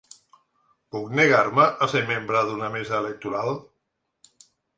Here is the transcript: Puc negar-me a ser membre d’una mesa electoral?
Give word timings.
Puc 0.95 1.11
negar-me 1.19 1.67
a 1.87 1.89
ser 1.91 2.01
membre 2.07 2.41
d’una 2.49 2.71
mesa 2.77 2.99
electoral? 3.03 3.55